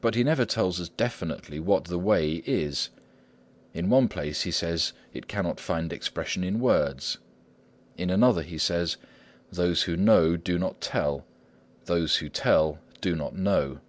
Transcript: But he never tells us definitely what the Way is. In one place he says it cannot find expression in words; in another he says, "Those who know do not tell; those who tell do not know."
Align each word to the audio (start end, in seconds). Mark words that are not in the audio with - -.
But 0.00 0.14
he 0.14 0.24
never 0.24 0.46
tells 0.46 0.80
us 0.80 0.88
definitely 0.88 1.60
what 1.60 1.84
the 1.84 1.98
Way 1.98 2.36
is. 2.46 2.88
In 3.74 3.90
one 3.90 4.08
place 4.08 4.44
he 4.44 4.50
says 4.50 4.94
it 5.12 5.28
cannot 5.28 5.60
find 5.60 5.92
expression 5.92 6.42
in 6.42 6.60
words; 6.60 7.18
in 7.98 8.08
another 8.08 8.40
he 8.40 8.56
says, 8.56 8.96
"Those 9.52 9.82
who 9.82 9.98
know 9.98 10.38
do 10.38 10.58
not 10.58 10.80
tell; 10.80 11.26
those 11.84 12.16
who 12.16 12.30
tell 12.30 12.78
do 13.02 13.14
not 13.14 13.34
know." 13.36 13.80